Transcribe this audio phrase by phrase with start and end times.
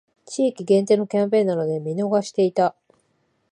[0.25, 2.73] 地域限定のキャンペーンなので見逃していた